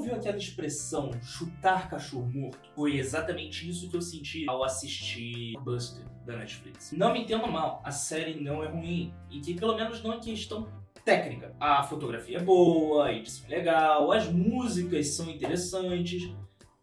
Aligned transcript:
ouviu 0.00 0.14
aquela 0.14 0.36
expressão 0.36 1.10
chutar 1.22 1.90
cachorro 1.90 2.28
morto? 2.32 2.70
Foi 2.74 2.96
exatamente 2.96 3.68
isso 3.68 3.88
que 3.88 3.96
eu 3.96 4.00
senti 4.00 4.48
ao 4.48 4.64
assistir 4.64 5.52
Buster 5.60 6.04
da 6.24 6.36
Netflix. 6.36 6.92
Não 6.92 7.12
me 7.12 7.20
entenda 7.20 7.46
mal, 7.46 7.82
a 7.84 7.90
série 7.90 8.40
não 8.40 8.64
é 8.64 8.68
ruim. 8.68 9.12
E 9.30 9.40
que 9.40 9.54
pelo 9.54 9.76
menos 9.76 10.02
não 10.02 10.14
é 10.14 10.18
questão 10.18 10.66
técnica. 11.04 11.54
A 11.60 11.82
fotografia 11.82 12.38
é 12.38 12.42
boa, 12.42 13.06
a 13.06 13.12
edição 13.12 13.46
é 13.48 13.56
legal, 13.56 14.10
as 14.10 14.26
músicas 14.30 15.08
são 15.08 15.30
interessantes. 15.30 16.32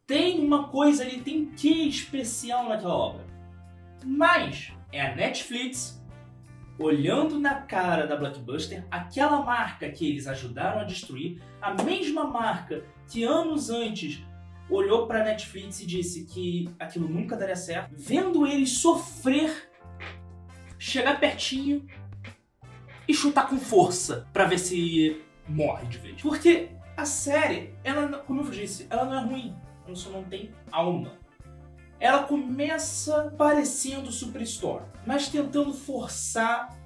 Tem 0.05 0.39
uma 0.39 0.69
coisa 0.69 1.03
ali, 1.03 1.19
tem 1.19 1.47
que 1.47 1.89
especial 1.89 2.69
naquela 2.69 2.95
obra. 2.95 3.25
Mas 4.05 4.71
é 4.91 5.01
a 5.01 5.15
Netflix 5.15 6.01
olhando 6.79 7.39
na 7.39 7.55
cara 7.61 8.05
da 8.05 8.15
Blockbuster 8.15 8.85
aquela 8.91 9.41
marca 9.41 9.89
que 9.89 10.09
eles 10.09 10.27
ajudaram 10.27 10.81
a 10.81 10.83
destruir, 10.83 11.41
a 11.61 11.73
mesma 11.83 12.25
marca 12.25 12.83
que 13.07 13.23
anos 13.23 13.69
antes 13.69 14.23
olhou 14.69 15.07
para 15.07 15.23
Netflix 15.23 15.81
e 15.81 15.85
disse 15.85 16.25
que 16.25 16.69
aquilo 16.79 17.07
nunca 17.07 17.35
daria 17.35 17.55
certo, 17.55 17.93
vendo 17.97 18.45
eles 18.45 18.79
sofrer, 18.79 19.69
chegar 20.77 21.19
pertinho 21.19 21.85
e 23.07 23.13
chutar 23.13 23.47
com 23.49 23.57
força 23.57 24.27
para 24.33 24.45
ver 24.45 24.59
se 24.59 25.21
morre 25.47 25.87
de 25.87 25.97
vez. 25.97 26.21
Porque 26.21 26.69
a 26.95 27.05
série, 27.05 27.73
ela, 27.83 28.19
como 28.19 28.41
eu 28.41 28.49
disse, 28.51 28.85
ela 28.89 29.05
não 29.05 29.13
é 29.15 29.23
ruim, 29.23 29.55
ela 29.85 29.95
só 29.95 30.09
não 30.09 30.23
tem 30.23 30.51
alma. 30.71 31.13
Ela 31.99 32.23
começa 32.23 33.33
parecendo 33.37 34.11
Superstore, 34.11 34.85
mas 35.05 35.29
tentando 35.29 35.73
forçar 35.73 36.77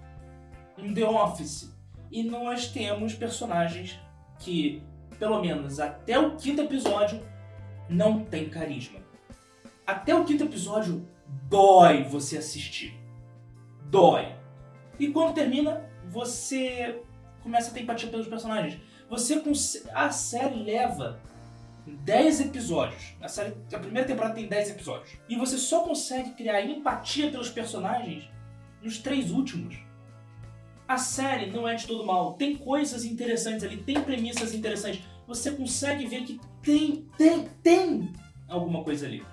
um 0.78 0.94
The 0.94 1.06
Office. 1.06 1.72
E 2.10 2.24
nós 2.24 2.68
temos 2.68 3.14
personagens 3.14 4.00
que, 4.40 4.84
pelo 5.20 5.42
menos 5.42 5.80
até 5.80 6.20
o 6.20 6.36
quinto 6.36 6.62
episódio, 6.62 7.22
não 7.90 8.24
tem 8.24 8.50
carisma. 8.50 9.00
Até 9.86 10.16
o 10.16 10.24
quinto 10.24 10.44
episódio 10.44 11.08
dói 11.50 12.04
você 12.04 12.38
assistir. 12.38 12.98
Dói. 13.86 14.34
E 15.00 15.10
quando 15.10 15.34
termina, 15.34 15.90
você 16.08 17.02
começa 17.44 17.72
a 17.72 17.74
ter 17.74 17.82
empatia 17.82 18.10
pelos 18.10 18.28
personagens. 18.28 18.80
Você 19.10 19.42
a 19.94 20.10
série 20.10 20.64
leva 20.64 21.20
10 21.86 22.42
episódios. 22.42 23.16
A, 23.22 23.28
série, 23.28 23.56
a 23.74 23.80
primeira 23.80 24.08
temporada 24.08 24.36
tem 24.36 24.48
10 24.48 24.72
episódios. 24.72 25.12
E 25.28 25.36
você 25.36 25.58
só 25.58 25.82
consegue 25.82 26.32
criar 26.32 26.64
empatia 26.64 27.32
pelos 27.32 27.50
personagens 27.50 28.30
nos 28.82 29.00
três 29.00 29.32
últimos. 29.32 29.78
A 30.88 30.98
série 30.98 31.50
não 31.50 31.68
é 31.68 31.76
de 31.76 31.88
todo 31.88 32.06
mal. 32.06 32.34
Tem 32.34 32.58
coisas 32.58 33.06
interessantes 33.06 33.64
ali, 33.64 33.78
tem 33.78 34.02
premissas 34.02 34.54
interessantes. 34.54 35.02
Você 35.28 35.52
consegue 35.52 36.06
ver 36.06 36.24
que 36.24 36.40
tem, 36.62 37.08
tem, 37.18 37.48
tem 37.64 38.12
alguma 38.48 38.84
coisa 38.84 39.06
ali. 39.06 39.24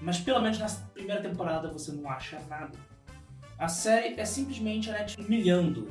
Mas 0.00 0.18
pelo 0.18 0.40
menos 0.40 0.58
na 0.58 0.68
primeira 0.94 1.20
temporada 1.20 1.70
você 1.70 1.92
não 1.92 2.08
acha 2.08 2.40
nada. 2.48 2.78
A 3.58 3.68
série 3.68 4.18
é 4.20 4.24
simplesmente 4.24 4.90
a 4.90 4.94
Netflix 4.94 5.28
humilhando 5.28 5.88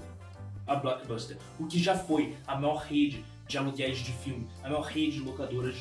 a 0.68 0.76
Blockbuster, 0.76 1.38
o 1.60 1.68
que 1.68 1.80
já 1.80 1.98
foi 1.98 2.36
a 2.48 2.56
maior 2.56 2.84
rede 2.84 3.24
de 3.52 3.58
aluguéis 3.58 4.00
de 4.00 4.12
filme, 4.12 4.48
a 4.64 4.70
maior 4.70 4.82
rede 4.82 5.18
de 5.18 5.20
locadoras 5.20 5.76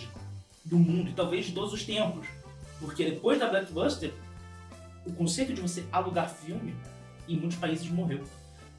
do 0.65 0.77
mundo 0.77 1.11
e 1.11 1.15
talvez 1.15 1.47
de 1.47 1.53
todos 1.53 1.73
os 1.73 1.85
tempos. 1.85 2.27
Porque 2.79 3.05
depois 3.05 3.39
da 3.39 3.49
Blockbuster, 3.49 4.13
o 5.07 5.13
conceito 5.13 5.55
de 5.55 5.61
você 5.61 5.87
alugar 5.93 6.29
filme 6.29 6.75
em 7.29 7.37
muitos 7.37 7.59
países 7.59 7.89
morreu. 7.89 8.25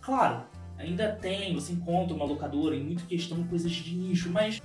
Claro, 0.01 0.43
ainda 0.77 1.11
tem, 1.13 1.53
você 1.53 1.73
encontra 1.73 2.15
uma 2.15 2.25
locadora 2.25 2.75
em 2.75 2.83
muita 2.83 3.03
questão 3.05 3.43
coisas 3.45 3.71
de 3.71 3.95
nicho, 3.95 4.29
mas 4.29 4.61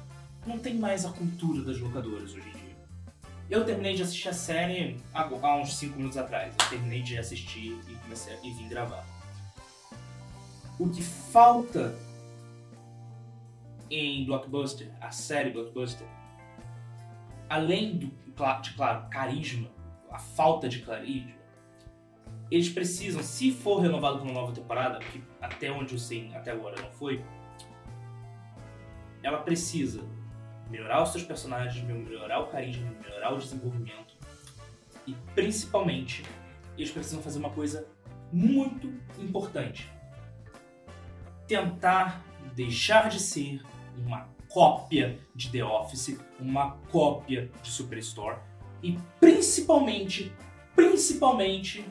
não 0.47 0.59
tem 0.59 0.75
mais 0.75 1.05
a 1.05 1.11
cultura 1.11 1.63
das 1.63 1.79
locadoras 1.79 2.35
hoje 2.35 2.49
em 2.49 2.53
dia. 2.53 2.77
Eu 3.49 3.65
terminei 3.65 3.95
de 3.95 4.03
assistir 4.03 4.29
a 4.29 4.33
série 4.33 4.97
há, 5.15 5.57
uns 5.57 5.77
5 5.77 5.97
minutos 5.97 6.19
atrás. 6.19 6.53
Eu 6.59 6.69
terminei 6.69 7.03
de 7.03 7.17
assistir 7.17 7.79
e 7.89 7.95
comecei 8.03 8.36
e 8.42 8.53
vim 8.53 8.69
gravar. 8.69 9.07
O 10.79 10.89
que 10.89 11.03
falta 11.03 11.97
em 13.91 14.24
Blockbuster, 14.24 14.91
a 15.01 15.11
série 15.11 15.51
Blockbuster, 15.51 16.07
além 17.48 17.97
do, 17.97 18.07
de 18.63 18.74
claro, 18.74 19.08
carisma, 19.08 19.69
a 20.11 20.19
falta 20.19 20.69
de 20.69 20.80
carisma, 20.80 21.36
eles 22.51 22.69
precisam, 22.69 23.23
se 23.23 23.51
for 23.51 23.80
renovado 23.80 24.19
para 24.19 24.24
uma 24.24 24.41
nova 24.41 24.52
temporada, 24.52 24.98
que 24.98 25.23
até 25.41 25.70
onde 25.70 25.95
eu 25.95 25.98
sei 25.98 26.33
até 26.35 26.52
agora 26.52 26.80
não 26.80 26.91
foi, 26.92 27.24
ela 29.23 29.39
precisa 29.39 30.05
melhorar 30.70 31.03
os 31.03 31.11
seus 31.11 31.24
personagens, 31.24 31.85
melhorar 31.85 32.41
o 32.41 32.47
carisma, 32.47 32.91
melhorar 33.03 33.35
o 33.35 33.39
desenvolvimento 33.39 34.14
e 35.07 35.14
principalmente 35.35 36.24
eles 36.77 36.91
precisam 36.91 37.23
fazer 37.23 37.39
uma 37.39 37.51
coisa 37.51 37.86
muito 38.33 38.92
importante: 39.18 39.91
tentar 41.47 42.24
deixar 42.55 43.08
de 43.08 43.20
ser 43.20 43.63
uma 44.05 44.29
cópia 44.48 45.18
de 45.34 45.51
The 45.51 45.64
Office, 45.64 46.18
uma 46.39 46.73
cópia 46.90 47.51
de 47.62 47.70
Superstore 47.70 48.39
e 48.83 48.98
principalmente, 49.18 50.33
principalmente 50.74 51.84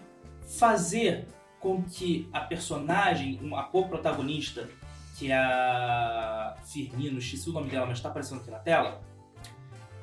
fazer 0.57 1.27
com 1.59 1.81
que 1.83 2.29
a 2.31 2.41
personagem, 2.41 3.39
a 3.55 3.63
co-protagonista, 3.63 4.69
que 5.17 5.31
é 5.31 5.35
a 5.35 6.55
Firmino, 6.63 7.17
esqueci 7.17 7.49
o 7.49 7.53
nome 7.53 7.69
dela, 7.69 7.85
mas 7.85 7.97
está 7.97 8.09
aparecendo 8.09 8.41
aqui 8.41 8.51
na 8.51 8.59
tela, 8.59 9.01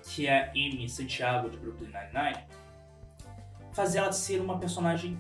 que 0.02 0.26
é 0.26 0.46
a 0.46 0.50
Amy 0.50 0.88
Santiago 0.88 1.48
de 1.48 1.56
Brooklyn 1.56 1.88
Nine-Nine, 1.88 2.44
fazer 3.72 3.98
ela 3.98 4.12
ser 4.12 4.41
uma 4.41 4.58
personagem 4.58 5.16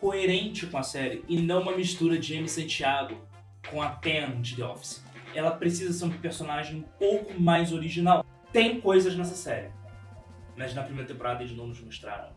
coerente 0.00 0.66
com 0.66 0.76
a 0.76 0.82
série 0.82 1.24
e 1.28 1.40
não 1.40 1.62
uma 1.62 1.74
mistura 1.74 2.18
de 2.18 2.36
Amy 2.36 2.48
Santiago 2.48 3.16
com 3.70 3.80
a 3.80 3.88
Pen 3.88 4.42
de 4.42 4.56
The 4.56 4.66
Office. 4.66 5.02
Ela 5.34 5.50
precisa 5.50 5.92
ser 5.92 6.04
um 6.04 6.18
personagem 6.18 6.76
um 6.76 6.82
pouco 6.82 7.38
mais 7.38 7.72
original. 7.72 8.24
Tem 8.52 8.80
coisas 8.80 9.16
nessa 9.16 9.34
série, 9.34 9.70
mas 10.56 10.74
na 10.74 10.82
primeira 10.82 11.08
temporada 11.08 11.42
eles 11.42 11.56
não 11.56 11.66
nos 11.66 11.80
mostraram. 11.80 12.32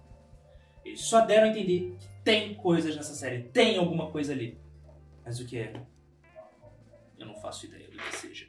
Eles 0.84 1.02
só 1.02 1.22
deram 1.22 1.47
a 1.47 1.50
entender 1.50 1.96
que 2.00 2.07
tem 2.24 2.56
coisas 2.56 2.96
nessa 2.96 3.13
série, 3.13 3.44
tem 3.44 3.78
alguma 3.78 4.09
coisa 4.09 4.34
ali. 4.34 4.57
Mas 5.24 5.40
o 5.40 5.46
que 5.46 5.57
é? 5.57 5.74
Eu 7.19 7.25
não 7.25 7.36
faço 7.36 7.66
ideia 7.66 7.90
do 7.90 7.97
que 7.97 8.16
seja. 8.16 8.47